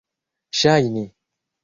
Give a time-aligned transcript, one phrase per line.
[0.61, 1.03] ŝajni